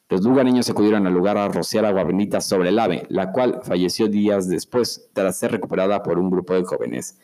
Los 0.10 0.24
lugareños 0.24 0.68
acudieron 0.72 1.06
al 1.06 1.14
lugar 1.14 1.38
a 1.38 1.50
rociar 1.50 1.86
agua 1.86 2.04
bendita 2.04 2.42
sobre 2.42 2.70
el 2.70 2.80
ave, 2.80 3.06
la 3.10 3.32
cual 3.32 3.60
falleció 3.62 4.08
días 4.08 4.50
después 4.50 5.08
tras 5.14 5.38
ser 5.38 5.52
recuperada 5.52 6.02
por 6.02 6.18
un 6.18 6.32
grupo 6.32 6.56
de 6.56 6.64
jóvenes. 6.64 7.20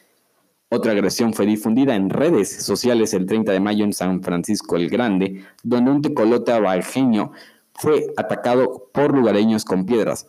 Otra 0.70 0.92
agresión 0.92 1.34
fue 1.34 1.48
difundida 1.48 1.96
en 1.96 2.12
redes 2.12 2.64
sociales 2.64 3.16
el 3.16 3.26
30 3.26 3.52
de 3.52 3.60
mayo 3.60 3.86
en 3.86 3.94
San 3.94 4.22
Francisco 4.22 4.76
el 4.76 4.92
Grande, 4.92 5.46
donde 5.64 5.90
un 5.90 6.04
tecolote 6.04 6.52
abajeño 6.52 7.32
fue 7.74 8.14
atacado 8.18 8.90
por 8.94 9.16
lugareños 9.16 9.66
con 9.66 9.86
piedras. 9.88 10.28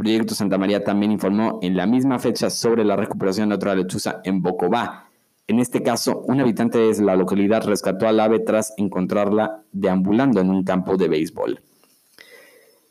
Proyecto 0.00 0.34
Santa 0.34 0.56
María 0.56 0.82
también 0.82 1.12
informó 1.12 1.58
en 1.60 1.76
la 1.76 1.86
misma 1.86 2.18
fecha 2.18 2.48
sobre 2.48 2.86
la 2.86 2.96
recuperación 2.96 3.50
de 3.50 3.56
otra 3.56 3.74
lechuza 3.74 4.22
en 4.24 4.40
Bocobá. 4.40 5.10
En 5.46 5.58
este 5.58 5.82
caso, 5.82 6.22
un 6.26 6.40
habitante 6.40 6.78
de 6.78 7.02
la 7.02 7.16
localidad 7.16 7.64
rescató 7.64 8.08
al 8.08 8.18
ave 8.18 8.38
tras 8.38 8.72
encontrarla 8.78 9.62
deambulando 9.72 10.40
en 10.40 10.48
un 10.48 10.64
campo 10.64 10.96
de 10.96 11.08
béisbol. 11.08 11.60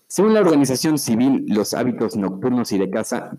Según 0.05 0.35
la 0.35 0.41
organización 0.41 0.99
civil, 0.99 1.45
los 1.47 1.73
hábitos 1.73 2.15
nocturnos 2.15 2.71
y 2.73 2.77
de 2.77 2.91
caza 2.91 3.31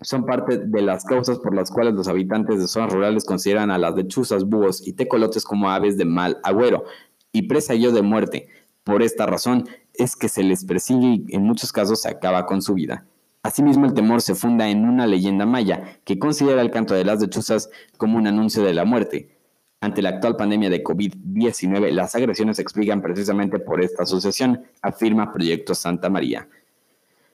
son 0.00 0.24
parte 0.24 0.56
de 0.56 0.80
las 0.80 1.04
causas 1.04 1.40
por 1.40 1.54
las 1.54 1.70
cuales 1.70 1.92
los 1.92 2.08
habitantes 2.08 2.58
de 2.58 2.68
zonas 2.68 2.90
rurales 2.90 3.26
consideran 3.26 3.70
a 3.70 3.76
las 3.76 3.94
lechuzas, 3.94 4.48
búhos 4.48 4.86
y 4.88 4.94
tecolotes 4.94 5.44
como 5.44 5.68
aves 5.68 5.98
de 5.98 6.06
mal 6.06 6.38
agüero 6.42 6.84
y 7.32 7.42
presayo 7.42 7.92
de 7.92 8.00
muerte. 8.00 8.48
Por 8.82 9.02
esta 9.02 9.26
razón 9.26 9.68
es 9.92 10.16
que 10.16 10.30
se 10.30 10.42
les 10.42 10.64
persigue 10.64 11.22
y 11.28 11.36
en 11.36 11.42
muchos 11.42 11.70
casos 11.70 12.00
se 12.00 12.08
acaba 12.08 12.46
con 12.46 12.62
su 12.62 12.72
vida. 12.72 13.04
Asimismo, 13.42 13.86
el 13.86 13.94
temor 13.94 14.20
se 14.20 14.34
funda 14.34 14.68
en 14.68 14.84
una 14.84 15.06
leyenda 15.06 15.46
maya 15.46 15.98
que 16.04 16.18
considera 16.18 16.60
el 16.60 16.70
canto 16.70 16.94
de 16.94 17.04
las 17.04 17.20
lechuzas 17.20 17.70
como 17.96 18.18
un 18.18 18.26
anuncio 18.26 18.62
de 18.62 18.74
la 18.74 18.84
muerte. 18.84 19.38
Ante 19.80 20.02
la 20.02 20.10
actual 20.10 20.36
pandemia 20.36 20.68
de 20.68 20.84
COVID-19, 20.84 21.90
las 21.92 22.14
agresiones 22.14 22.56
se 22.56 22.62
explican 22.62 23.00
precisamente 23.00 23.58
por 23.58 23.82
esta 23.82 24.02
asociación, 24.02 24.64
afirma 24.82 25.32
Proyecto 25.32 25.74
Santa 25.74 26.10
María. 26.10 26.48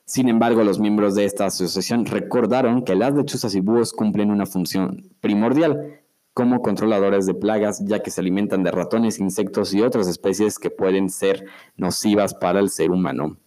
Sin 0.05 0.29
embargo, 0.29 0.63
los 0.63 0.79
miembros 0.79 1.17
de 1.17 1.25
esta 1.25 1.47
asociación 1.47 2.07
recordaron 2.07 2.85
que 2.85 2.95
las 2.95 3.13
lechuzas 3.13 3.57
y 3.57 3.61
búhos 3.61 3.93
cumplen 3.93 4.31
una 4.31 4.47
función 4.47 5.11
primordial 5.21 6.03
como 6.33 6.63
controladores 6.63 7.27
de 7.27 7.35
plagas, 7.35 7.85
ya 7.85 8.01
que 8.01 8.13
se 8.13 8.21
alimentan 8.21 8.63
de 8.63 8.71
ratones, 8.71 9.19
insectos 9.19 9.75
y 9.75 9.81
otras 9.81 10.07
especies 10.07 10.61
que 10.61 10.71
pueden 10.71 11.11
ser 11.11 11.47
nocivas 11.77 12.35
para 12.35 12.61
el 12.61 12.71
ser 12.71 12.93
humano. 12.93 13.39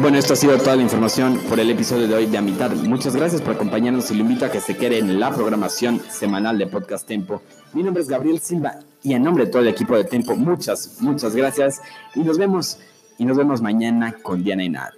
Bueno, 0.00 0.16
esto 0.16 0.32
ha 0.32 0.36
sido 0.36 0.56
toda 0.56 0.76
la 0.76 0.82
información 0.82 1.38
por 1.46 1.60
el 1.60 1.68
episodio 1.68 2.08
de 2.08 2.14
hoy 2.14 2.24
de 2.24 2.38
Amitad. 2.38 2.70
Muchas 2.70 3.14
gracias 3.14 3.42
por 3.42 3.54
acompañarnos 3.54 4.10
y 4.10 4.14
lo 4.14 4.22
invito 4.22 4.46
a 4.46 4.50
que 4.50 4.58
se 4.58 4.74
quede 4.74 4.98
en 4.98 5.20
la 5.20 5.30
programación 5.30 6.00
semanal 6.08 6.56
de 6.56 6.66
Podcast 6.66 7.06
Tempo. 7.06 7.42
Mi 7.74 7.82
nombre 7.82 8.02
es 8.02 8.08
Gabriel 8.08 8.40
Silva 8.40 8.78
y 9.02 9.12
en 9.12 9.22
nombre 9.22 9.44
de 9.44 9.50
todo 9.50 9.60
el 9.60 9.68
equipo 9.68 9.94
de 9.94 10.04
Tempo, 10.04 10.34
muchas, 10.36 11.02
muchas 11.02 11.36
gracias 11.36 11.82
y 12.14 12.20
nos 12.20 12.38
vemos 12.38 12.78
y 13.18 13.26
nos 13.26 13.36
vemos 13.36 13.60
mañana 13.60 14.16
con 14.22 14.42
Diana 14.42 14.64
y 14.64 14.70
Nat. 14.70 14.94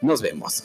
Nos 0.00 0.22
vemos. 0.22 0.64